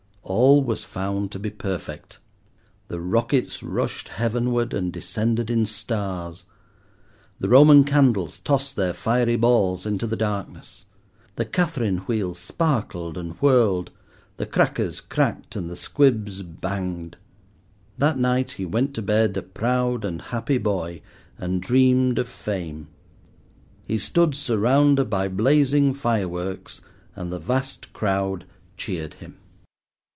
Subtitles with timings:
[0.23, 2.19] All was found to be perfect.
[2.87, 6.45] The rockets rushed heavenward and descended in stars,
[7.39, 10.85] the Roman candles tossed their fiery balls into the darkness,
[11.35, 13.91] the Catherine wheels sparkled and whirled,
[14.37, 17.17] the crackers cracked, and the squibs banged.
[17.97, 21.01] That night he went to bed a proud and happy boy,
[21.37, 22.87] and dreamed of fame.
[23.85, 26.79] He stood surrounded by blazing fireworks,
[27.17, 28.45] and the vast crowd
[28.77, 29.35] cheered him.